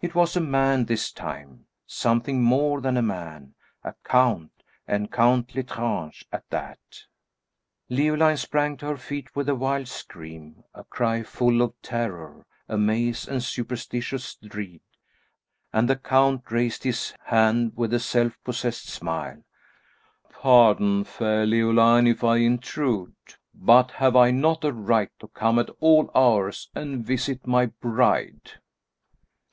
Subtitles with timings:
[0.00, 3.54] It was a man this time something more than a man,
[3.84, 4.50] a count,
[4.88, 6.80] and Count L'Estrange, at that!
[7.88, 13.28] Leoline sprang to her feet with a wild scream, a cry full of terror, amaze,
[13.28, 14.80] and superstitious dread;
[15.72, 19.44] and the count raised his band with a self possessed smile.
[20.28, 23.14] "Pardon, fair Leoline, if I intrude!
[23.54, 28.54] But have I not a right to come at all hours and visit my bride?"